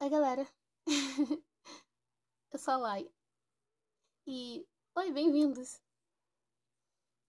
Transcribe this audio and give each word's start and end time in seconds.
Oi, 0.00 0.08
galera. 0.10 0.44
Eu 2.52 2.58
sou 2.60 2.74
a 2.74 2.76
Lai. 2.76 3.10
E 4.26 4.66
oi, 4.96 5.12
bem-vindos. 5.12 5.82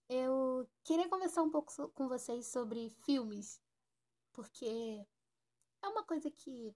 Eu 0.08 0.68
queria 0.84 1.08
conversar 1.08 1.42
um 1.42 1.50
pouco 1.50 1.72
so- 1.72 1.88
com 1.90 2.06
vocês 2.08 2.46
sobre 2.46 2.90
filmes, 3.04 3.60
porque 4.32 4.66
é 5.82 5.88
uma 5.88 6.04
coisa 6.04 6.30
que, 6.30 6.74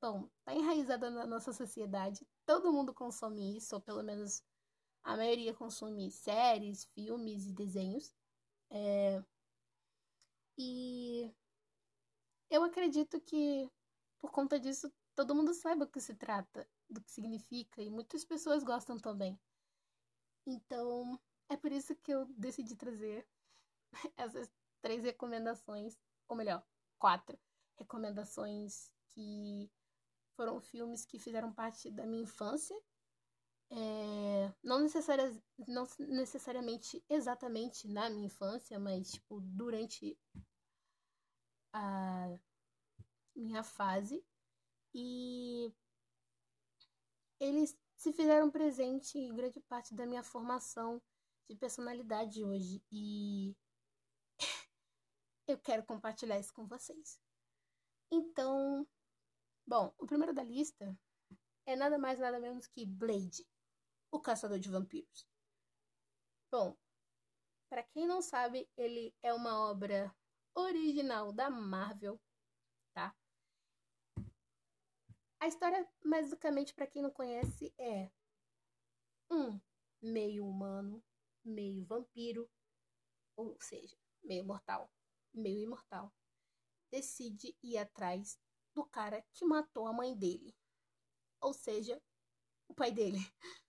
bom, 0.00 0.28
tá 0.44 0.54
enraizada 0.54 1.10
na 1.10 1.26
nossa 1.26 1.52
sociedade. 1.52 2.26
Todo 2.46 2.72
mundo 2.72 2.94
consome 2.94 3.56
isso, 3.56 3.74
ou 3.76 3.80
pelo 3.80 4.02
menos 4.02 4.42
a 5.04 5.16
maioria 5.16 5.54
consome 5.54 6.10
séries, 6.12 6.84
filmes 6.94 7.46
e 7.46 7.52
desenhos. 7.54 8.12
É, 8.70 9.22
E 10.56 11.32
eu 12.50 12.62
acredito 12.64 13.20
que 13.20 13.68
por 14.20 14.30
conta 14.30 14.60
disso 14.60 14.92
todo 15.14 15.34
mundo 15.34 15.52
saiba 15.54 15.84
o 15.84 15.88
que 15.88 16.00
se 16.00 16.14
trata, 16.14 16.68
do 16.88 17.00
que 17.00 17.10
significa, 17.10 17.82
e 17.82 17.90
muitas 17.90 18.24
pessoas 18.24 18.62
gostam 18.62 18.98
também. 18.98 19.38
Então, 20.46 21.20
é 21.48 21.56
por 21.56 21.72
isso 21.72 21.94
que 21.96 22.12
eu 22.12 22.26
decidi 22.36 22.74
trazer 22.76 23.26
essas 24.16 24.50
três 24.80 25.02
recomendações, 25.02 25.98
ou 26.28 26.36
melhor, 26.36 26.64
quatro 26.98 27.38
recomendações 27.76 28.90
que 29.08 29.70
foram 30.36 30.60
filmes 30.60 31.04
que 31.04 31.18
fizeram 31.18 31.52
parte 31.52 31.90
da 31.90 32.06
minha 32.06 32.22
infância. 32.22 32.78
É, 33.72 34.52
não, 34.62 34.80
não 35.68 35.86
necessariamente 36.08 37.04
exatamente 37.08 37.86
na 37.86 38.10
minha 38.10 38.26
infância, 38.26 38.78
mas 38.78 39.12
tipo, 39.12 39.40
durante 39.40 40.18
a 41.72 42.36
minha 43.40 43.62
fase. 43.62 44.24
E 44.94 45.72
eles 47.38 47.76
se 47.96 48.12
fizeram 48.12 48.50
presente 48.50 49.18
em 49.18 49.34
grande 49.34 49.60
parte 49.60 49.94
da 49.94 50.06
minha 50.06 50.22
formação 50.22 51.00
de 51.48 51.56
personalidade 51.56 52.44
hoje. 52.44 52.82
E 52.90 53.56
eu 55.46 55.58
quero 55.58 55.84
compartilhar 55.84 56.38
isso 56.38 56.52
com 56.52 56.66
vocês. 56.66 57.20
Então, 58.10 58.86
bom, 59.66 59.94
o 59.98 60.06
primeiro 60.06 60.34
da 60.34 60.42
lista 60.42 60.98
é 61.66 61.76
nada 61.76 61.98
mais 61.98 62.18
nada 62.18 62.40
menos 62.40 62.66
que 62.66 62.84
Blade, 62.84 63.46
o 64.10 64.20
caçador 64.20 64.58
de 64.58 64.68
vampiros. 64.68 65.26
Bom, 66.50 66.76
para 67.68 67.84
quem 67.84 68.06
não 68.06 68.20
sabe, 68.20 68.68
ele 68.76 69.14
é 69.22 69.32
uma 69.32 69.70
obra 69.70 70.12
original 70.54 71.32
da 71.32 71.48
Marvel, 71.48 72.20
tá? 72.92 73.14
A 75.40 75.48
história, 75.48 75.88
basicamente, 76.04 76.74
para 76.74 76.86
quem 76.86 77.00
não 77.00 77.10
conhece, 77.10 77.72
é 77.78 78.10
um 79.30 79.58
meio 80.02 80.46
humano, 80.46 81.02
meio 81.42 81.82
vampiro, 81.86 82.46
ou 83.34 83.58
seja, 83.58 83.96
meio 84.22 84.44
mortal, 84.44 84.92
meio 85.32 85.62
imortal, 85.62 86.12
decide 86.90 87.56
ir 87.62 87.78
atrás 87.78 88.38
do 88.74 88.84
cara 88.84 89.24
que 89.32 89.46
matou 89.46 89.86
a 89.86 89.94
mãe 89.94 90.14
dele. 90.14 90.54
Ou 91.40 91.54
seja, 91.54 91.98
o 92.68 92.74
pai 92.74 92.92
dele, 92.92 93.16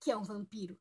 que 0.00 0.12
é 0.12 0.16
um 0.16 0.22
vampiro. 0.22 0.80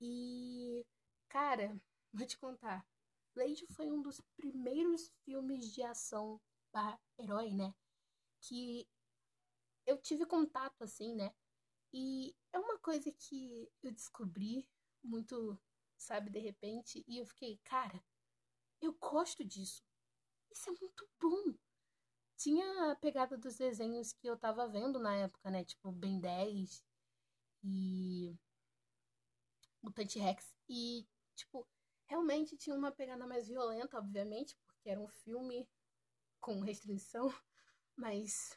E, 0.00 0.82
cara, 1.28 1.78
vou 2.10 2.26
te 2.26 2.38
contar. 2.38 2.86
Blade 3.34 3.66
foi 3.74 3.90
um 3.90 4.00
dos 4.00 4.18
primeiros 4.34 5.12
filmes 5.26 5.74
de 5.74 5.82
ação 5.82 6.40
barra 6.72 6.98
herói, 7.18 7.52
né? 7.52 7.74
Que 8.40 8.88
eu 9.86 9.98
tive 9.98 10.26
contato, 10.26 10.82
assim, 10.82 11.14
né? 11.14 11.34
E 11.92 12.34
é 12.52 12.58
uma 12.58 12.78
coisa 12.78 13.12
que 13.12 13.70
eu 13.82 13.92
descobri 13.92 14.66
muito, 15.02 15.58
sabe, 15.96 16.30
de 16.30 16.38
repente, 16.38 17.04
e 17.06 17.18
eu 17.18 17.26
fiquei, 17.26 17.58
cara, 17.64 18.02
eu 18.80 18.94
gosto 18.94 19.44
disso. 19.44 19.82
Isso 20.50 20.70
é 20.70 20.72
muito 20.80 21.08
bom. 21.20 21.54
Tinha 22.36 22.92
a 22.92 22.96
pegada 22.96 23.36
dos 23.36 23.56
desenhos 23.56 24.12
que 24.12 24.26
eu 24.26 24.36
tava 24.36 24.66
vendo 24.68 24.98
na 24.98 25.14
época, 25.16 25.50
né? 25.50 25.64
Tipo, 25.64 25.92
Ben 25.92 26.20
10 26.20 26.84
e 27.62 28.36
Mutante 29.82 30.18
Rex. 30.18 30.54
E, 30.68 31.06
tipo, 31.36 31.68
realmente 32.06 32.56
tinha 32.56 32.76
uma 32.76 32.90
pegada 32.90 33.26
mais 33.26 33.48
violenta, 33.48 33.98
obviamente, 33.98 34.56
porque 34.66 34.90
era 34.90 35.00
um 35.00 35.08
filme 35.08 35.68
com 36.40 36.60
restrição, 36.60 37.28
mas 37.96 38.56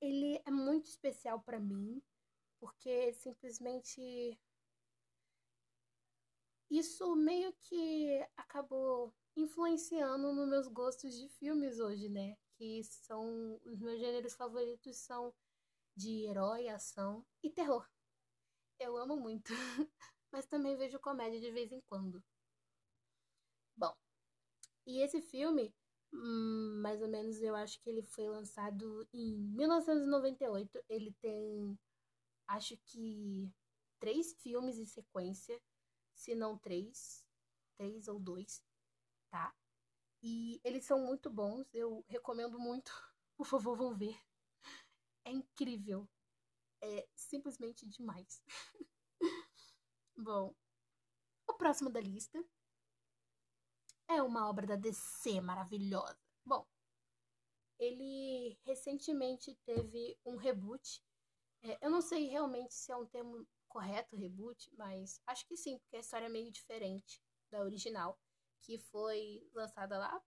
ele 0.00 0.40
é 0.44 0.50
muito 0.50 0.86
especial 0.86 1.40
para 1.40 1.60
mim, 1.60 2.02
porque 2.58 3.12
simplesmente 3.14 4.38
isso 6.70 7.14
meio 7.14 7.52
que 7.62 8.26
acabou 8.36 9.14
influenciando 9.36 10.32
nos 10.32 10.48
meus 10.48 10.68
gostos 10.68 11.14
de 11.14 11.28
filmes 11.28 11.78
hoje, 11.78 12.08
né? 12.08 12.36
Que 12.56 12.82
são 12.84 13.60
os 13.64 13.78
meus 13.80 13.98
gêneros 13.98 14.34
favoritos 14.34 14.96
são 14.96 15.34
de 15.96 16.26
herói, 16.26 16.68
ação 16.68 17.24
e 17.42 17.50
terror. 17.50 17.88
Eu 18.78 18.96
amo 18.96 19.16
muito, 19.16 19.52
mas 20.32 20.46
também 20.46 20.76
vejo 20.76 20.98
comédia 20.98 21.40
de 21.40 21.50
vez 21.50 21.72
em 21.72 21.80
quando. 21.82 22.22
Bom, 23.76 23.94
e 24.86 25.00
esse 25.00 25.20
filme, 25.20 25.74
hum, 26.14 26.80
mais 26.82 27.02
ou 27.02 27.08
menos, 27.08 27.42
eu 27.42 27.56
acho 27.56 27.80
que 27.82 27.90
ele 27.90 28.02
foi 28.02 28.28
lançado 28.28 29.08
em 29.12 29.36
1998. 29.36 30.80
Ele 30.88 31.12
tem, 31.20 31.78
acho 32.48 32.76
que, 32.86 33.50
três 34.00 34.34
filmes 34.34 34.78
em 34.78 34.86
sequência, 34.86 35.60
se 36.14 36.34
não 36.34 36.58
três, 36.58 37.24
três 37.78 38.08
ou 38.08 38.18
dois, 38.20 38.64
tá? 39.30 39.54
E 40.22 40.60
eles 40.64 40.84
são 40.86 41.00
muito 41.06 41.30
bons, 41.30 41.68
eu 41.74 42.04
recomendo 42.08 42.58
muito. 42.58 42.92
Por 43.36 43.46
favor, 43.46 43.76
vão 43.76 43.94
ver. 43.96 44.16
É 45.24 45.30
incrível. 45.30 46.08
É 46.82 47.06
simplesmente 47.16 47.86
demais. 47.86 48.42
Bom, 50.16 50.54
o 51.48 51.54
próximo 51.54 51.90
da 51.90 52.00
lista 52.00 52.44
é 54.08 54.22
uma 54.22 54.48
obra 54.48 54.66
da 54.66 54.76
DC 54.76 55.40
maravilhosa. 55.40 56.18
Bom, 56.44 56.66
ele 57.78 58.58
recentemente 58.64 59.54
teve 59.64 60.18
um 60.24 60.36
reboot. 60.36 61.02
É, 61.62 61.78
eu 61.84 61.90
não 61.90 62.00
sei 62.00 62.28
realmente 62.28 62.74
se 62.74 62.92
é 62.92 62.96
um 62.96 63.06
termo 63.06 63.46
correto, 63.68 64.16
reboot, 64.16 64.70
mas 64.76 65.20
acho 65.26 65.46
que 65.46 65.56
sim, 65.56 65.78
porque 65.78 65.96
a 65.96 66.00
história 66.00 66.26
é 66.26 66.28
meio 66.28 66.50
diferente 66.52 67.20
da 67.50 67.60
original, 67.60 68.18
que 68.60 68.78
foi 68.78 69.46
lançada 69.52 69.98
lá 69.98 70.20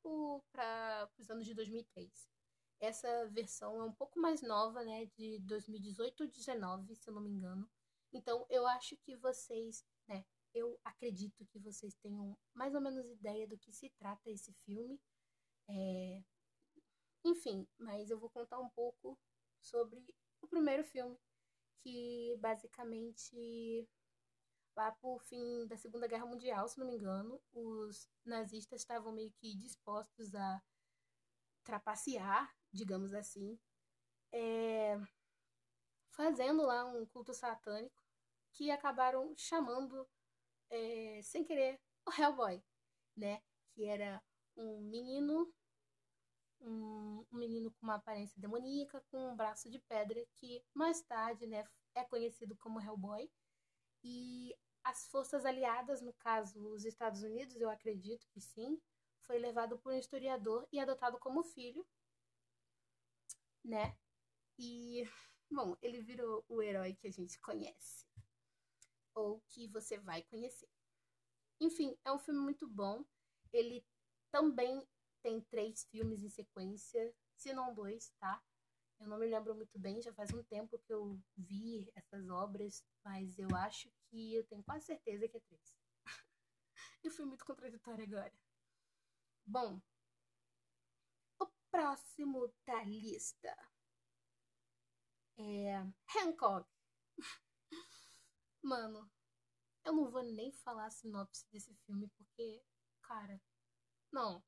para 0.52 1.10
os 1.18 1.30
anos 1.30 1.46
de 1.46 1.54
2003. 1.54 2.30
Essa 2.80 3.28
versão 3.30 3.82
é 3.82 3.84
um 3.84 3.92
pouco 3.92 4.20
mais 4.20 4.42
nova, 4.42 4.84
né, 4.84 5.06
de 5.18 5.40
2018 5.40 6.22
ou 6.22 6.28
2019, 6.28 6.96
se 6.96 7.10
eu 7.10 7.14
não 7.14 7.22
me 7.22 7.32
engano. 7.32 7.68
Então, 8.14 8.46
eu 8.50 8.68
acho 8.68 8.96
que 8.98 9.16
vocês, 9.16 9.84
eu 10.58 10.80
acredito 10.84 11.46
que 11.46 11.60
vocês 11.60 11.94
tenham 11.96 12.38
mais 12.54 12.74
ou 12.74 12.82
menos 12.82 13.06
ideia 13.08 13.48
do 13.48 13.58
que 13.58 13.72
se 13.72 13.90
trata 13.92 14.30
esse 14.30 14.54
filme. 14.66 15.00
É... 15.70 16.24
Enfim, 17.24 17.68
mas 17.78 18.10
eu 18.10 18.20
vou 18.20 18.30
contar 18.30 18.60
um 18.60 18.70
pouco 18.70 19.18
sobre 19.62 20.04
o 20.42 20.48
primeiro 20.48 20.84
filme, 20.84 21.18
que 21.82 22.36
basicamente 22.40 23.88
lá 24.76 24.92
por 24.92 25.22
fim 25.24 25.66
da 25.68 25.76
Segunda 25.76 26.08
Guerra 26.08 26.26
Mundial, 26.26 26.68
se 26.68 26.80
não 26.80 26.86
me 26.86 26.94
engano, 26.94 27.42
os 27.52 28.08
nazistas 28.24 28.82
estavam 28.82 29.12
meio 29.12 29.32
que 29.34 29.56
dispostos 29.56 30.34
a 30.36 30.62
trapacear, 31.64 32.56
digamos 32.72 33.14
assim, 33.14 33.60
é... 34.32 34.96
fazendo 36.12 36.62
lá 36.64 36.86
um 36.86 37.06
culto 37.08 37.34
satânico 37.34 38.04
que 38.54 38.72
acabaram 38.72 39.34
chamando 39.36 40.08
é, 40.70 41.22
sem 41.24 41.44
querer, 41.44 41.80
o 42.06 42.12
Hellboy, 42.12 42.64
né? 43.16 43.42
Que 43.74 43.86
era 43.86 44.22
um 44.56 44.82
menino, 44.82 45.52
um, 46.62 47.26
um, 47.32 47.38
menino 47.38 47.72
com 47.72 47.86
uma 47.86 47.96
aparência 47.96 48.40
demoníaca, 48.40 49.04
com 49.12 49.32
um 49.32 49.36
braço 49.36 49.70
de 49.70 49.80
pedra, 49.80 50.26
que 50.36 50.64
mais 50.74 51.02
tarde, 51.02 51.46
né, 51.48 51.64
é 51.96 52.04
conhecido 52.06 52.56
como 52.58 52.82
Hellboy. 52.82 53.30
E 54.04 54.56
as 54.84 55.08
forças 55.08 55.46
aliadas, 55.46 56.02
no 56.02 56.14
caso, 56.14 56.60
os 56.70 56.86
Estados 56.86 57.22
Unidos, 57.24 57.56
eu 57.58 57.70
acredito 57.70 58.28
que 58.30 58.42
sim, 58.42 58.80
foi 59.22 59.38
levado 59.38 59.78
por 59.80 59.94
um 59.94 59.98
historiador 59.98 60.68
e 60.72 60.80
adotado 60.80 61.20
como 61.20 61.44
filho, 61.44 61.86
né? 63.64 63.98
E, 64.58 65.04
bom, 65.52 65.76
ele 65.82 66.02
virou 66.02 66.44
o 66.48 66.62
herói 66.62 66.96
que 66.96 67.08
a 67.08 67.12
gente 67.12 67.40
conhece 67.42 68.07
ou 69.18 69.42
que 69.50 69.68
você 69.68 69.98
vai 69.98 70.22
conhecer. 70.24 70.70
Enfim, 71.60 71.98
é 72.06 72.12
um 72.12 72.20
filme 72.20 72.40
muito 72.40 72.68
bom. 72.68 73.04
Ele 73.52 73.84
também 74.32 74.88
tem 75.24 75.42
três 75.42 75.86
filmes 75.86 76.22
em 76.22 76.30
sequência, 76.30 77.14
se 77.36 77.52
não 77.52 77.74
dois, 77.74 78.14
tá? 78.20 78.42
Eu 79.00 79.08
não 79.08 79.18
me 79.18 79.28
lembro 79.28 79.56
muito 79.56 79.78
bem, 79.80 80.02
já 80.02 80.14
faz 80.14 80.32
um 80.34 80.44
tempo 80.44 80.80
que 80.80 80.94
eu 80.94 81.20
vi 81.36 81.92
essas 81.96 82.30
obras, 82.30 82.84
mas 83.04 83.38
eu 83.40 83.48
acho 83.56 83.92
que 84.10 84.36
eu 84.36 84.44
tenho 84.46 84.64
quase 84.64 84.86
certeza 84.86 85.28
que 85.28 85.38
é 85.38 85.42
três. 85.42 85.76
eu 87.04 87.12
fui 87.12 87.26
muito 87.26 87.46
contraditória 87.46 88.04
agora. 88.04 88.34
Bom, 89.46 89.82
o 91.40 91.48
próximo 91.72 92.54
da 92.66 92.84
lista 92.84 93.56
é 95.38 95.84
Hancock. 96.16 96.68
Mano, 98.62 99.10
eu 99.86 99.94
não 99.94 100.10
vou 100.10 100.24
nem 100.24 100.52
falar 100.52 100.86
a 100.86 100.92
sinopse 100.92 101.46
desse 101.52 101.74
filme 101.86 102.08
porque, 102.18 102.64
cara, 103.02 103.42
não. 104.12 104.44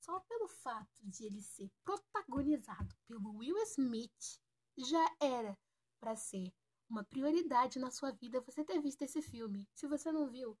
Só 0.00 0.20
pelo 0.20 0.48
fato 0.48 1.04
de 1.04 1.26
ele 1.26 1.42
ser 1.42 1.70
protagonizado 1.84 2.94
pelo 3.06 3.36
Will 3.36 3.58
Smith 3.64 4.40
já 4.76 5.04
era 5.20 5.58
para 5.98 6.16
ser 6.16 6.52
uma 6.88 7.04
prioridade 7.04 7.78
na 7.78 7.90
sua 7.90 8.12
vida 8.12 8.40
você 8.40 8.64
ter 8.64 8.80
visto 8.80 9.02
esse 9.02 9.20
filme. 9.20 9.68
Se 9.74 9.86
você 9.86 10.12
não 10.12 10.28
viu, 10.28 10.58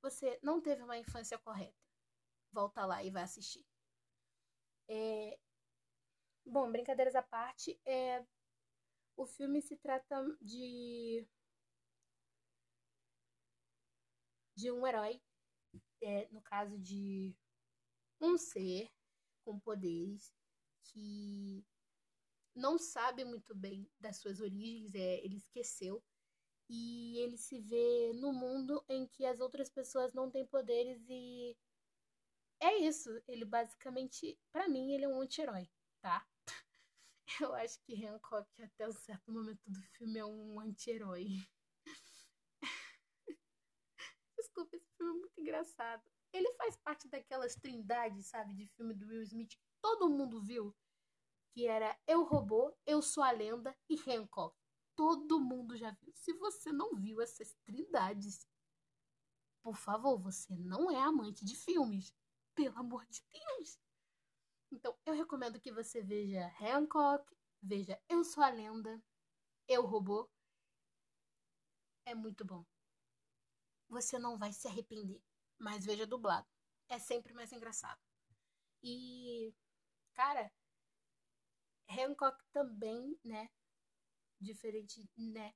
você 0.00 0.38
não 0.42 0.60
teve 0.60 0.82
uma 0.82 0.98
infância 0.98 1.38
correta. 1.38 1.78
Volta 2.52 2.84
lá 2.86 3.02
e 3.02 3.10
vai 3.10 3.22
assistir. 3.22 3.64
É... 4.88 5.38
Bom, 6.46 6.70
brincadeiras 6.70 7.14
à 7.14 7.22
parte, 7.22 7.78
é... 7.84 8.24
o 9.16 9.26
filme 9.26 9.60
se 9.62 9.76
trata 9.76 10.16
de 10.40 11.26
de 14.56 14.70
um 14.70 14.86
herói, 14.86 15.20
é, 16.00 16.28
no 16.30 16.40
caso 16.40 16.78
de 16.78 17.34
um 18.20 18.38
ser 18.38 18.90
com 19.44 19.58
poderes 19.58 20.32
que 20.84 21.64
não 22.54 22.78
sabe 22.78 23.24
muito 23.24 23.54
bem 23.54 23.88
das 23.98 24.18
suas 24.18 24.40
origens, 24.40 24.94
é, 24.94 25.24
ele 25.24 25.36
esqueceu 25.36 26.02
e 26.68 27.18
ele 27.18 27.36
se 27.36 27.58
vê 27.60 28.12
no 28.14 28.32
mundo 28.32 28.84
em 28.88 29.06
que 29.06 29.26
as 29.26 29.40
outras 29.40 29.68
pessoas 29.68 30.12
não 30.14 30.30
têm 30.30 30.46
poderes 30.46 31.04
e 31.08 31.56
é 32.60 32.78
isso. 32.78 33.10
Ele 33.28 33.44
basicamente, 33.44 34.38
para 34.52 34.68
mim, 34.68 34.92
ele 34.92 35.04
é 35.04 35.08
um 35.08 35.20
anti-herói, 35.20 35.68
tá? 36.00 36.26
Eu 37.40 37.54
acho 37.54 37.80
que 37.80 38.04
Hancock 38.06 38.48
até 38.62 38.88
um 38.88 38.92
certo 38.92 39.32
momento 39.32 39.62
do 39.66 39.80
filme 39.82 40.18
é 40.18 40.24
um 40.24 40.60
anti-herói. 40.60 41.26
Desculpa, 44.36 44.76
esse 44.76 44.90
filme 44.96 45.12
é 45.12 45.20
muito 45.20 45.40
engraçado. 45.40 46.02
Ele 46.32 46.52
faz 46.54 46.76
parte 46.76 47.08
daquelas 47.08 47.54
trindades, 47.54 48.26
sabe, 48.26 48.54
de 48.54 48.66
filme 48.66 48.94
do 48.94 49.06
Will 49.06 49.22
Smith 49.22 49.50
que 49.50 49.58
todo 49.80 50.10
mundo 50.10 50.42
viu. 50.42 50.74
Que 51.52 51.66
era 51.66 51.96
Eu 52.06 52.24
Robô, 52.24 52.76
Eu 52.84 53.00
Sou 53.00 53.22
a 53.22 53.30
Lenda 53.30 53.76
e 53.88 53.96
Hancock. 54.10 54.56
Todo 54.96 55.40
mundo 55.40 55.76
já 55.76 55.90
viu. 55.92 56.12
Se 56.14 56.32
você 56.34 56.72
não 56.72 56.96
viu 56.96 57.20
essas 57.20 57.54
trindades, 57.64 58.46
por 59.62 59.76
favor, 59.76 60.18
você 60.18 60.54
não 60.56 60.90
é 60.90 61.00
amante 61.00 61.44
de 61.44 61.56
filmes. 61.56 62.12
Pelo 62.54 62.78
amor 62.78 63.06
de 63.06 63.22
Deus. 63.32 63.78
Então, 64.74 64.98
eu 65.06 65.14
recomendo 65.14 65.60
que 65.60 65.70
você 65.70 66.02
veja 66.02 66.52
Hancock, 66.60 67.24
veja 67.62 67.96
Eu 68.08 68.24
Sou 68.24 68.42
a 68.42 68.50
Lenda, 68.50 69.00
Eu 69.68 69.86
Robô. 69.86 70.28
É 72.04 72.12
muito 72.12 72.44
bom. 72.44 72.66
Você 73.88 74.18
não 74.18 74.36
vai 74.36 74.52
se 74.52 74.66
arrepender 74.66 75.22
mas 75.60 75.86
veja 75.86 76.04
dublado. 76.04 76.46
É 76.88 76.98
sempre 76.98 77.32
mais 77.32 77.52
engraçado. 77.52 78.00
E, 78.82 79.54
cara, 80.12 80.52
Hancock 81.88 82.44
também, 82.52 83.16
né? 83.24 83.48
Diferente, 84.40 85.08
né? 85.16 85.54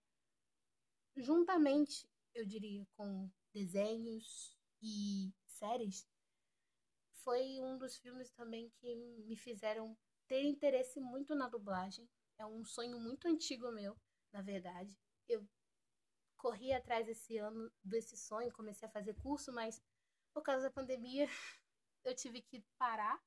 Juntamente, 1.16 2.08
eu 2.32 2.46
diria, 2.46 2.86
com 2.96 3.28
desenhos 3.52 4.56
e 4.80 5.34
séries, 5.44 6.06
foi 7.24 7.60
um 7.60 7.78
dos 7.78 7.96
filmes 7.96 8.30
também 8.30 8.70
que 8.80 8.94
me 8.96 9.36
fizeram 9.36 9.96
ter 10.26 10.42
interesse 10.42 11.00
muito 11.00 11.34
na 11.34 11.48
dublagem. 11.48 12.08
É 12.38 12.46
um 12.46 12.64
sonho 12.64 12.98
muito 12.98 13.26
antigo 13.26 13.70
meu, 13.72 13.96
na 14.32 14.42
verdade. 14.42 14.96
Eu 15.28 15.46
corri 16.36 16.72
atrás 16.72 17.08
esse 17.08 17.36
ano 17.38 17.70
desse 17.82 18.16
sonho, 18.16 18.52
comecei 18.52 18.88
a 18.88 18.92
fazer 18.92 19.14
curso, 19.14 19.52
mas 19.52 19.82
por 20.32 20.42
causa 20.42 20.64
da 20.64 20.70
pandemia 20.70 21.26
eu 22.04 22.14
tive 22.14 22.42
que 22.42 22.64
parar, 22.78 23.20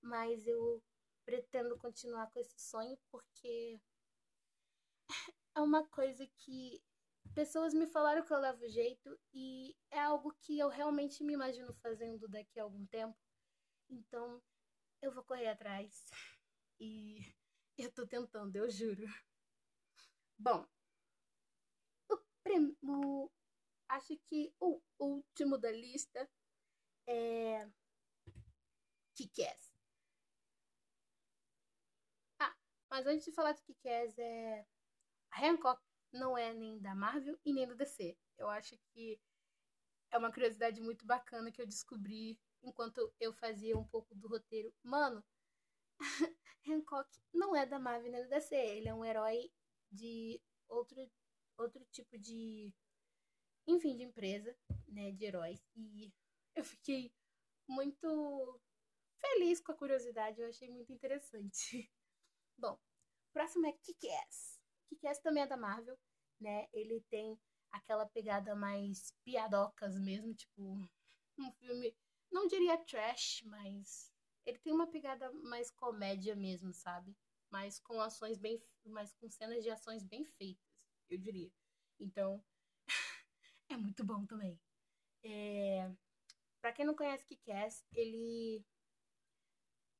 mas 0.00 0.46
eu 0.46 0.82
pretendo 1.24 1.76
continuar 1.78 2.30
com 2.30 2.38
esse 2.40 2.58
sonho 2.60 2.98
porque 3.10 3.80
é 5.54 5.60
uma 5.60 5.86
coisa 5.88 6.26
que 6.38 6.82
pessoas 7.34 7.72
me 7.72 7.86
falaram 7.86 8.24
que 8.24 8.32
eu 8.32 8.38
levo 8.38 8.68
jeito 8.68 9.18
e 9.32 9.74
é 9.90 10.00
algo 10.00 10.34
que 10.40 10.58
eu 10.58 10.68
realmente 10.68 11.22
me 11.22 11.32
imagino 11.32 11.72
fazendo 11.74 12.28
daqui 12.28 12.58
a 12.58 12.64
algum 12.64 12.86
tempo. 12.86 13.16
Então, 13.92 14.42
eu 15.02 15.12
vou 15.12 15.22
correr 15.22 15.48
atrás. 15.48 16.10
E 16.80 17.18
eu 17.76 17.92
tô 17.92 18.06
tentando, 18.06 18.56
eu 18.56 18.70
juro. 18.70 19.04
Bom, 20.38 20.66
o, 22.10 22.18
primo, 22.42 23.30
acho 23.88 24.16
que 24.28 24.54
o 24.58 24.80
último 24.98 25.58
da 25.58 25.70
lista 25.70 26.28
é. 27.06 27.70
Kick-Ass. 29.14 29.74
Ah, 32.40 32.56
mas 32.88 33.06
antes 33.06 33.26
de 33.26 33.32
falar 33.32 33.52
do 33.52 33.62
Kick-Ass, 33.62 34.18
é. 34.18 34.66
Hancock 35.34 35.82
não 36.12 36.36
é 36.36 36.54
nem 36.54 36.80
da 36.80 36.94
Marvel 36.94 37.38
e 37.44 37.52
nem 37.52 37.66
do 37.66 37.76
DC. 37.76 38.16
Eu 38.38 38.48
acho 38.48 38.76
que 38.92 39.20
é 40.10 40.16
uma 40.16 40.32
curiosidade 40.32 40.80
muito 40.80 41.06
bacana 41.06 41.52
que 41.52 41.60
eu 41.60 41.66
descobri 41.66 42.40
enquanto 42.62 43.12
eu 43.20 43.32
fazia 43.32 43.76
um 43.76 43.84
pouco 43.84 44.14
do 44.14 44.28
roteiro. 44.28 44.72
Mano, 44.82 45.24
Hancock 46.66 47.08
não 47.32 47.54
é 47.54 47.66
da 47.66 47.78
Marvel 47.78 48.12
nem 48.12 48.22
do 48.22 48.28
DC. 48.28 48.54
Ele 48.54 48.88
é 48.88 48.94
um 48.94 49.04
herói 49.04 49.50
de 49.90 50.40
outro, 50.68 51.10
outro 51.58 51.84
tipo 51.90 52.18
de. 52.18 52.72
Enfim, 53.66 53.96
de 53.96 54.02
empresa, 54.02 54.56
né? 54.88 55.12
De 55.12 55.24
heróis. 55.24 55.62
E 55.76 56.12
eu 56.54 56.64
fiquei 56.64 57.12
muito 57.68 58.60
feliz 59.18 59.60
com 59.60 59.72
a 59.72 59.76
curiosidade, 59.76 60.40
eu 60.40 60.48
achei 60.48 60.68
muito 60.68 60.92
interessante. 60.92 61.90
Bom, 62.58 62.78
próximo 63.32 63.66
é 63.66 63.72
Kick-Ass. 63.72 64.60
Kick-Ass 64.88 65.20
também 65.20 65.44
é 65.44 65.46
da 65.46 65.56
Marvel, 65.56 65.98
né? 66.40 66.66
Ele 66.72 67.00
tem 67.08 67.38
aquela 67.70 68.04
pegada 68.06 68.54
mais 68.54 69.14
piadocas 69.24 69.96
mesmo, 69.96 70.34
tipo, 70.34 70.62
um 71.38 71.52
filme, 71.52 71.96
não 72.32 72.46
diria 72.46 72.78
trash, 72.78 73.42
mas 73.44 74.12
ele 74.44 74.58
tem 74.58 74.72
uma 74.72 74.86
pegada 74.86 75.30
mais 75.32 75.70
comédia 75.70 76.34
mesmo, 76.34 76.72
sabe? 76.72 77.16
Mas 77.50 77.78
com 77.78 78.00
ações 78.00 78.38
bem, 78.38 78.58
mas 78.86 79.12
com 79.14 79.28
cenas 79.28 79.62
de 79.62 79.70
ações 79.70 80.02
bem 80.02 80.24
feitas, 80.24 80.66
eu 81.08 81.18
diria. 81.18 81.52
Então, 82.00 82.42
é 83.68 83.76
muito 83.76 84.04
bom 84.04 84.26
também. 84.26 84.58
É... 85.22 85.90
Para 86.60 86.72
quem 86.72 86.84
não 86.84 86.94
conhece 86.94 87.26
Kick-Ass, 87.26 87.84
ele 87.92 88.64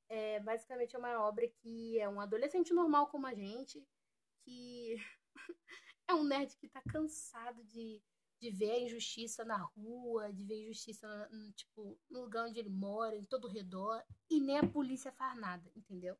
é 0.09 0.41
basicamente 0.41 0.97
uma 0.97 1.21
obra 1.27 1.49
que 1.49 1.99
é 1.99 2.09
um 2.09 2.21
adolescente 2.21 2.73
normal 2.73 3.09
como 3.09 3.27
a 3.27 3.35
gente, 3.35 3.85
que 4.45 4.97
é 6.09 6.15
um 6.15 6.25
nerd 6.25 6.57
que 6.57 6.69
tá 6.69 6.83
cansado 6.83 7.65
de, 7.65 8.03
de 8.43 8.51
ver 8.51 8.73
a 8.73 8.81
injustiça 8.81 9.45
na 9.45 9.57
rua, 9.57 10.33
de 10.33 10.43
ver 10.43 10.55
a 10.55 10.63
injustiça 10.63 11.29
no, 11.31 11.53
tipo, 11.53 11.97
no 12.11 12.23
lugar 12.23 12.49
onde 12.49 12.59
ele 12.59 12.71
mora, 12.71 13.15
em 13.15 13.25
todo 13.25 13.45
o 13.45 13.51
redor, 13.51 14.03
e 14.29 14.41
nem 14.41 14.59
a 14.59 14.67
polícia 14.67 15.13
faz 15.13 15.39
nada, 15.39 15.71
entendeu? 15.77 16.19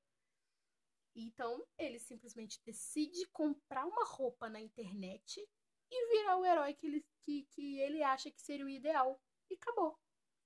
Então, 1.17 1.67
ele 1.77 1.99
simplesmente 1.99 2.63
decide 2.65 3.27
comprar 3.33 3.85
uma 3.85 4.05
roupa 4.05 4.49
na 4.49 4.61
internet 4.61 5.45
e 5.91 6.09
virar 6.11 6.39
o 6.39 6.47
herói 6.47 6.75
que 6.75 6.87
ele, 6.87 7.07
que, 7.23 7.43
que 7.51 7.81
ele 7.81 8.05
acha 8.05 8.31
que 8.31 8.41
seria 8.41 8.65
o 8.65 8.69
ideal. 8.69 9.21
E 9.51 9.55
acabou. 9.55 9.99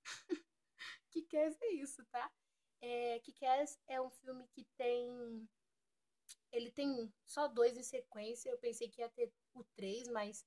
Kick-Ass 1.11 1.61
é 1.61 1.73
isso, 1.73 2.03
tá? 2.07 2.31
É, 2.81 3.19
Kick-Ass 3.19 3.79
é 3.87 4.01
um 4.01 4.09
filme 4.09 4.47
que 4.47 4.65
tem. 4.75 5.47
Ele 6.51 6.71
tem 6.71 7.13
só 7.23 7.47
dois 7.47 7.77
em 7.77 7.83
sequência. 7.83 8.49
Eu 8.49 8.57
pensei 8.57 8.89
que 8.89 9.01
ia 9.01 9.09
ter 9.09 9.31
o 9.53 9.63
três, 9.75 10.07
mas 10.07 10.43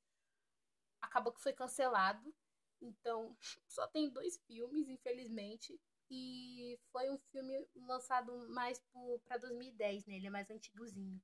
acabou 1.01 1.33
que 1.33 1.43
foi 1.43 1.53
cancelado. 1.53 2.35
Então, 2.81 3.37
só 3.69 3.87
tem 3.87 4.11
dois 4.11 4.39
filmes, 4.47 4.89
infelizmente. 4.89 5.81
E 6.11 6.79
foi 6.91 7.09
um 7.11 7.19
filme 7.31 7.69
lançado 7.77 8.49
mais 8.49 8.83
para 9.25 9.39
2010, 9.39 10.07
né? 10.07 10.17
Ele 10.17 10.27
é 10.27 10.31
mais 10.31 10.51
antigozinho. 10.51 11.21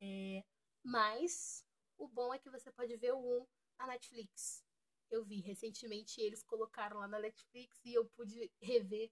É, 0.00 0.44
mas 0.82 1.66
o 1.98 2.08
bom 2.08 2.32
é 2.32 2.38
que 2.38 2.50
você 2.50 2.70
pode 2.72 2.96
ver 2.96 3.12
o 3.12 3.42
1 3.42 3.46
na 3.78 3.86
Netflix 3.88 4.66
eu 5.10 5.24
vi 5.24 5.40
recentemente, 5.40 6.20
eles 6.20 6.42
colocaram 6.42 6.98
lá 6.98 7.08
na 7.08 7.18
Netflix 7.18 7.80
e 7.84 7.94
eu 7.94 8.04
pude 8.06 8.50
rever. 8.60 9.10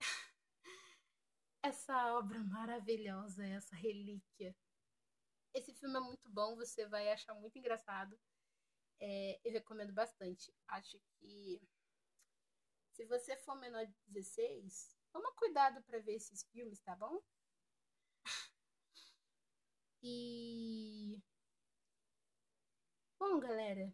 essa 1.62 2.14
obra 2.14 2.38
maravilhosa, 2.40 3.44
essa 3.46 3.74
relíquia. 3.76 4.54
Esse 5.54 5.72
filme 5.74 5.96
é 5.96 6.00
muito 6.00 6.28
bom, 6.30 6.56
você 6.56 6.86
vai 6.86 7.10
achar 7.10 7.34
muito 7.34 7.58
engraçado. 7.58 8.18
É, 9.00 9.40
eu 9.44 9.52
recomendo 9.52 9.92
bastante. 9.92 10.52
Acho 10.68 10.98
que 11.18 11.60
se 12.92 13.04
você 13.06 13.36
for 13.36 13.56
menor 13.56 13.84
de 13.86 13.94
16, 14.06 14.96
toma 15.12 15.32
cuidado 15.34 15.82
para 15.82 15.98
ver 15.98 16.14
esses 16.14 16.44
filmes, 16.52 16.80
tá 16.80 16.94
bom? 16.96 17.20
E. 20.02 21.16
Bom, 23.18 23.40
galera. 23.40 23.90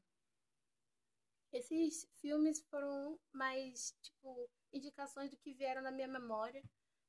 Esses 1.52 2.06
filmes 2.20 2.60
foram 2.70 3.18
mais, 3.32 3.94
tipo, 4.02 4.48
indicações 4.72 5.30
do 5.30 5.36
que 5.36 5.52
vieram 5.54 5.82
na 5.82 5.90
minha 5.90 6.08
memória, 6.08 6.62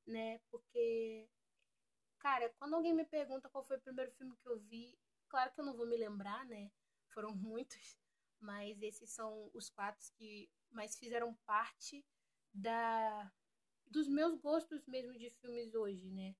né? 0.07 0.39
Porque, 0.49 1.27
cara, 2.19 2.49
quando 2.59 2.75
alguém 2.75 2.93
me 2.93 3.05
pergunta 3.05 3.49
qual 3.49 3.63
foi 3.63 3.77
o 3.77 3.81
primeiro 3.81 4.11
filme 4.13 4.35
que 4.37 4.49
eu 4.49 4.59
vi, 4.59 4.97
claro 5.29 5.51
que 5.53 5.61
eu 5.61 5.65
não 5.65 5.75
vou 5.75 5.87
me 5.87 5.97
lembrar, 5.97 6.45
né? 6.45 6.71
Foram 7.09 7.35
muitos, 7.35 7.97
mas 8.39 8.81
esses 8.81 9.09
são 9.11 9.49
os 9.53 9.69
quatro 9.69 10.05
que 10.13 10.49
mais 10.71 10.97
fizeram 10.97 11.35
parte 11.45 12.05
da 12.53 13.31
dos 13.87 14.07
meus 14.07 14.35
gostos 14.35 14.85
mesmo 14.85 15.17
de 15.17 15.31
filmes 15.31 15.73
hoje, 15.73 16.11
né? 16.11 16.35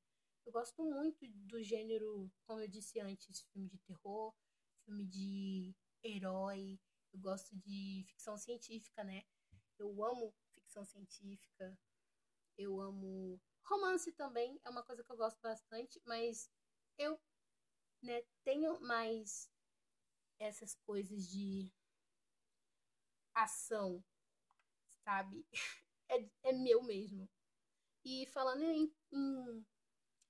Eu 0.46 0.52
gosto 0.52 0.84
muito 0.84 1.28
do 1.28 1.62
gênero, 1.64 2.32
como 2.46 2.60
eu 2.60 2.68
disse 2.68 3.00
antes, 3.00 3.42
filme 3.52 3.68
de 3.68 3.80
terror, 3.80 4.34
filme 4.86 5.06
de 5.06 5.76
herói, 6.04 6.80
eu 7.12 7.20
gosto 7.20 7.56
de 7.58 8.04
ficção 8.08 8.38
científica, 8.38 9.04
né? 9.04 9.24
Eu 9.80 10.04
amo 10.04 10.34
ficção 10.54 10.86
científica, 10.86 11.78
eu 12.58 12.80
amo 12.80 13.42
romance 13.64 14.12
também, 14.12 14.60
é 14.64 14.70
uma 14.70 14.84
coisa 14.84 15.04
que 15.04 15.12
eu 15.12 15.18
gosto 15.18 15.40
bastante, 15.42 16.02
mas 16.06 16.50
eu 16.98 17.20
né, 18.02 18.22
tenho 18.44 18.80
mais 18.82 19.50
essas 20.40 20.76
coisas 20.86 21.28
de 21.28 21.72
ação, 23.34 24.04
sabe? 25.04 25.46
É, 26.12 26.50
é 26.50 26.52
meu 26.52 26.82
mesmo. 26.82 27.30
E 28.04 28.26
falando 28.28 28.64
em, 28.64 28.92
em 29.12 29.66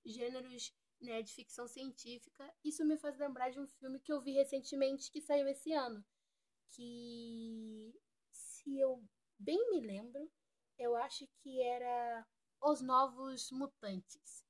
gêneros 0.06 0.74
né, 1.02 1.22
de 1.22 1.34
ficção 1.34 1.68
científica, 1.68 2.54
isso 2.66 2.86
me 2.86 2.98
faz 2.98 3.18
lembrar 3.18 3.50
de 3.50 3.60
um 3.60 3.68
filme 3.68 4.00
que 4.00 4.12
eu 4.12 4.20
vi 4.20 4.34
recentemente 4.34 5.10
que 5.12 5.22
saiu 5.22 5.48
esse 5.48 5.74
ano. 5.74 6.04
Que, 6.70 7.94
se 8.32 8.78
eu 8.80 9.04
bem 9.40 9.70
me 9.72 9.80
lembro, 9.82 10.30
eu 10.78 10.96
acho 10.98 11.28
que 11.42 11.62
era 11.62 12.28
Os 12.62 12.82
Novos 12.82 13.50
Mutantes. 13.52 14.46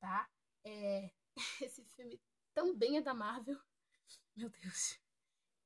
Tá? 0.00 0.28
É, 0.64 1.10
esse 1.62 1.84
filme 1.84 2.20
também 2.54 2.96
é 2.98 3.02
da 3.02 3.14
Marvel. 3.14 3.58
Meu 4.38 4.48
Deus. 4.50 4.96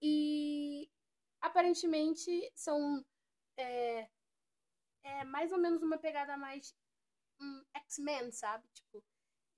E 0.00 0.90
aparentemente 1.42 2.50
são 2.54 3.04
é, 3.58 4.08
é 5.04 5.24
mais 5.24 5.52
ou 5.52 5.58
menos 5.58 5.82
uma 5.82 5.98
pegada 5.98 6.38
mais 6.38 6.74
um, 7.38 7.64
X-Men, 7.74 8.32
sabe? 8.32 8.66
Tipo, 8.72 9.04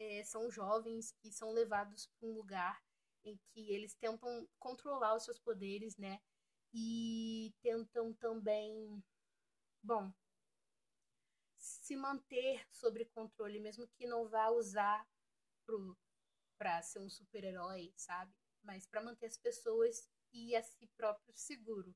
é, 0.01 0.25
são 0.25 0.51
jovens 0.51 1.13
que 1.13 1.31
são 1.31 1.53
levados 1.53 2.09
para 2.19 2.29
um 2.29 2.33
lugar 2.33 2.83
em 3.25 3.39
que 3.53 3.73
eles 3.73 3.95
tentam 3.95 4.49
controlar 4.59 5.15
os 5.15 5.23
seus 5.23 5.39
poderes, 5.39 5.97
né? 5.97 6.21
E 6.73 7.55
tentam 7.63 8.13
também, 8.15 9.01
bom, 9.81 10.13
se 11.57 11.95
manter 11.95 12.67
sob 12.73 13.05
controle, 13.15 13.61
mesmo 13.61 13.87
que 13.97 14.09
não 14.09 14.29
vá 14.29 14.51
usar 14.51 15.07
para 16.59 16.83
ser 16.83 16.99
um 16.99 17.09
super-herói, 17.09 17.93
sabe? 17.95 18.35
Mas 18.65 18.87
para 18.87 19.03
manter 19.03 19.27
as 19.27 19.37
pessoas 19.37 20.09
e 20.33 20.57
a 20.57 20.63
si 20.63 20.89
próprio 20.97 21.33
seguro. 21.37 21.95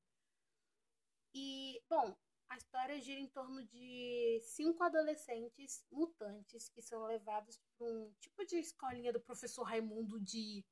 E, 1.35 1.83
bom, 1.89 2.17
a 2.49 2.57
história 2.57 3.01
gira 3.01 3.21
em 3.21 3.29
torno 3.29 3.63
de 3.67 4.41
cinco 4.43 4.83
adolescentes 4.83 5.85
mutantes 5.91 6.69
que 6.69 6.81
são 6.81 7.05
levados 7.05 7.61
para 7.77 7.87
um 7.87 8.13
tipo 8.21 8.45
de 8.45 8.57
escolinha 8.57 9.13
do 9.13 9.21
professor 9.21 9.65
Raimundo 9.65 10.21
de 10.21 10.65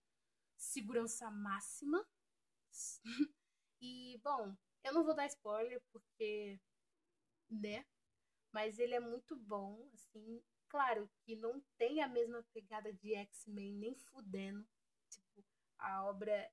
segurança 0.57 1.31
máxima. 1.31 2.07
e, 3.81 4.19
bom, 4.23 4.57
eu 4.85 4.93
não 4.95 5.05
vou 5.05 5.15
dar 5.15 5.27
spoiler 5.27 5.83
porque, 5.93 6.59
né? 7.51 7.85
Mas 8.53 8.79
ele 8.79 8.95
é 8.95 9.01
muito 9.01 9.37
bom, 9.37 9.89
assim. 9.93 10.43
Claro 10.69 11.11
que 11.25 11.37
não 11.37 11.61
tem 11.77 12.03
a 12.03 12.09
mesma 12.09 12.43
pegada 12.55 12.93
de 12.93 13.15
X-Men 13.15 13.75
nem 13.75 13.95
fudendo. 13.95 14.67
A 15.79 16.05
obra 16.05 16.51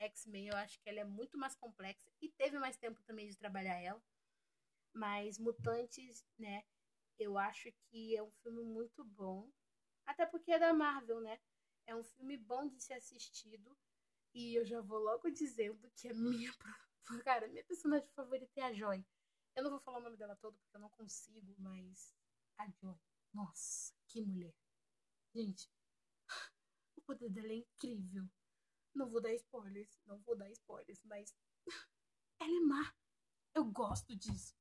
X-Men 0.00 0.48
eu 0.48 0.56
acho 0.56 0.80
que 0.80 0.88
ela 0.88 1.00
é 1.00 1.04
muito 1.04 1.36
mais 1.36 1.54
complexa 1.54 2.10
e 2.20 2.28
teve 2.28 2.58
mais 2.58 2.76
tempo 2.76 3.02
também 3.02 3.28
de 3.28 3.36
trabalhar 3.36 3.80
ela. 3.80 4.02
Mas 4.92 5.38
Mutantes, 5.38 6.24
né? 6.38 6.64
Eu 7.18 7.36
acho 7.36 7.70
que 7.86 8.16
é 8.16 8.22
um 8.22 8.30
filme 8.42 8.62
muito 8.62 9.04
bom. 9.04 9.50
Até 10.06 10.24
porque 10.24 10.52
é 10.52 10.58
da 10.58 10.72
Marvel, 10.72 11.20
né? 11.20 11.38
É 11.86 11.94
um 11.94 12.02
filme 12.02 12.36
bom 12.36 12.66
de 12.68 12.80
ser 12.80 12.94
assistido. 12.94 13.76
E 14.34 14.54
eu 14.54 14.64
já 14.64 14.80
vou 14.80 14.98
logo 14.98 15.30
dizendo 15.30 15.90
que 15.90 16.08
a 16.08 16.14
minha. 16.14 16.52
Cara, 17.24 17.48
minha 17.48 17.64
personagem 17.64 18.08
favorita 18.10 18.60
é 18.60 18.64
a 18.64 18.72
Joy. 18.72 19.04
Eu 19.56 19.64
não 19.64 19.70
vou 19.70 19.80
falar 19.80 19.98
o 19.98 20.02
nome 20.02 20.16
dela 20.16 20.36
todo 20.36 20.56
porque 20.58 20.76
eu 20.76 20.80
não 20.80 20.90
consigo, 20.90 21.54
mas. 21.58 22.14
A 22.58 22.68
Joy. 22.68 22.98
Nossa, 23.32 23.92
que 24.06 24.20
mulher. 24.20 24.54
Gente, 25.34 25.70
o 26.96 27.02
poder 27.02 27.30
dela 27.30 27.52
é 27.52 27.56
incrível. 27.56 28.28
Não 28.94 29.08
vou 29.08 29.20
dar 29.20 29.32
spoilers, 29.34 29.98
não 30.06 30.18
vou 30.20 30.36
dar 30.36 30.50
spoilers, 30.50 31.02
mas. 31.04 31.34
Ela 32.40 32.56
é 32.56 32.60
má. 32.60 32.94
Eu 33.54 33.64
gosto 33.64 34.16
disso. 34.16 34.54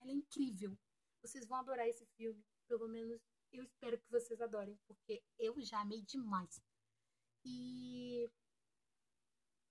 Ela 0.00 0.10
é 0.10 0.14
incrível. 0.14 0.76
Vocês 1.22 1.46
vão 1.46 1.58
adorar 1.58 1.88
esse 1.88 2.04
filme. 2.16 2.44
Pelo 2.66 2.88
menos 2.88 3.22
eu 3.52 3.62
espero 3.62 3.98
que 3.98 4.10
vocês 4.10 4.40
adorem, 4.40 4.78
porque 4.86 5.22
eu 5.38 5.60
já 5.62 5.80
amei 5.80 6.02
demais. 6.02 6.60
E. 7.44 8.28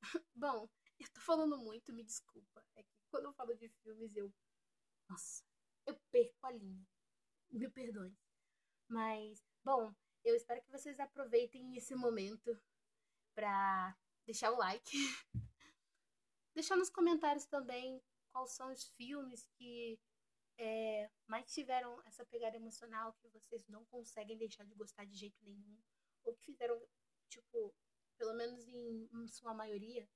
Bom, 0.33 0.69
eu 0.99 1.09
tô 1.11 1.21
falando 1.21 1.57
muito, 1.57 1.93
me 1.93 2.03
desculpa. 2.03 2.65
É 2.75 2.83
que 2.83 2.93
quando 3.09 3.25
eu 3.25 3.33
falo 3.33 3.53
de 3.55 3.69
filmes, 3.69 4.15
eu. 4.15 4.33
Nossa, 5.09 5.43
eu 5.85 5.99
perco 6.11 6.45
a 6.45 6.51
linha. 6.51 6.87
Me 7.51 7.69
perdoe. 7.69 8.15
Mas, 8.87 9.43
bom, 9.63 9.93
eu 10.23 10.35
espero 10.35 10.61
que 10.61 10.71
vocês 10.71 10.99
aproveitem 10.99 11.75
esse 11.75 11.95
momento 11.95 12.59
para 13.33 13.97
deixar 14.25 14.51
o 14.51 14.57
like. 14.57 14.91
deixar 16.55 16.75
nos 16.75 16.89
comentários 16.89 17.45
também 17.45 18.01
quais 18.31 18.51
são 18.51 18.71
os 18.71 18.83
filmes 18.95 19.47
que 19.57 19.99
é, 20.57 21.09
mais 21.27 21.51
tiveram 21.51 22.01
essa 22.05 22.25
pegada 22.25 22.55
emocional 22.55 23.13
que 23.13 23.27
vocês 23.29 23.67
não 23.67 23.85
conseguem 23.85 24.37
deixar 24.37 24.63
de 24.65 24.75
gostar 24.75 25.05
de 25.05 25.15
jeito 25.15 25.37
nenhum, 25.43 25.77
ou 26.23 26.33
que 26.35 26.45
fizeram, 26.45 26.79
tipo, 27.29 27.73
pelo 28.17 28.33
menos 28.33 28.67
em, 28.67 29.09
em 29.11 29.27
sua 29.27 29.53
maioria, 29.53 30.07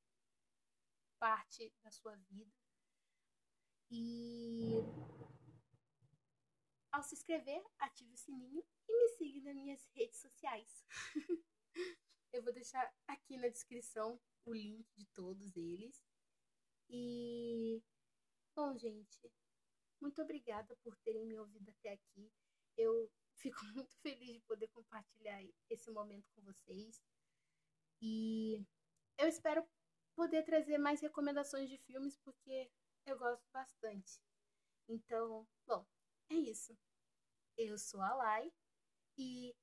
parte 1.19 1.73
da 1.83 1.91
sua 1.91 2.15
vida. 2.15 2.51
E 3.89 4.73
ao 6.91 7.03
se 7.03 7.15
inscrever, 7.15 7.63
ative 7.79 8.13
o 8.13 8.17
sininho 8.17 8.63
e 8.87 8.97
me 8.97 9.09
siga 9.09 9.53
nas 9.53 9.63
minhas 9.63 9.85
redes 9.93 10.19
sociais. 10.19 10.83
Eu 12.33 12.43
vou 12.43 12.53
deixar 12.53 12.93
aqui 13.27 13.35
na 13.35 13.49
descrição 13.49 14.17
o 14.45 14.53
link 14.53 14.87
de 14.95 15.05
todos 15.07 15.57
eles. 15.57 16.01
E 16.89 17.83
bom, 18.55 18.77
gente, 18.77 19.19
muito 19.99 20.21
obrigada 20.21 20.77
por 20.77 20.95
terem 20.99 21.25
me 21.25 21.37
ouvido 21.37 21.69
até 21.69 21.91
aqui. 21.91 22.31
Eu 22.77 23.11
fico 23.35 23.65
muito 23.75 23.93
feliz 23.97 24.33
de 24.33 24.39
poder 24.41 24.69
compartilhar 24.69 25.43
esse 25.69 25.91
momento 25.91 26.29
com 26.33 26.41
vocês. 26.43 27.01
E 28.01 28.65
eu 29.17 29.27
espero 29.27 29.67
poder 30.15 30.43
trazer 30.43 30.77
mais 30.77 31.01
recomendações 31.01 31.69
de 31.69 31.77
filmes 31.77 32.17
porque 32.17 32.71
eu 33.05 33.17
gosto 33.17 33.45
bastante. 33.51 34.21
Então, 34.87 35.45
bom, 35.65 35.85
é 36.29 36.35
isso. 36.35 36.77
Eu 37.57 37.77
sou 37.77 38.01
a 38.01 38.13
Lai 38.15 38.53
e 39.17 39.53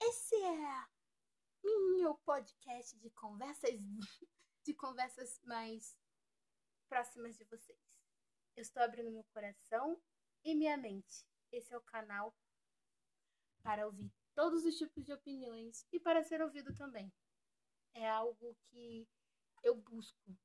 esse 0.00 0.34
é 0.34 0.86
meu 1.64 2.14
podcast 2.18 2.98
de 2.98 3.10
conversas 3.10 3.80
de 4.64 4.74
conversas 4.74 5.40
mais 5.44 5.96
próximas 6.88 7.36
de 7.36 7.44
vocês. 7.44 7.78
Eu 8.56 8.62
estou 8.62 8.82
abrindo 8.82 9.10
meu 9.10 9.24
coração 9.32 10.00
e 10.44 10.54
minha 10.54 10.76
mente. 10.76 11.26
Esse 11.50 11.72
é 11.72 11.76
o 11.76 11.82
canal 11.82 12.34
para 13.62 13.86
ouvir 13.86 14.12
todos 14.34 14.64
os 14.64 14.76
tipos 14.76 15.04
de 15.04 15.12
opiniões 15.12 15.86
e 15.92 15.98
para 15.98 16.22
ser 16.22 16.42
ouvido 16.42 16.74
também. 16.74 17.12
É 17.94 18.08
algo 18.08 18.56
que 18.68 19.08
eu 19.62 19.74
busco. 19.74 20.36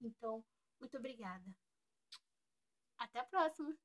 Então, 0.00 0.44
muito 0.78 0.96
obrigada. 0.96 1.44
Até 2.96 3.18
a 3.18 3.24
próxima! 3.24 3.76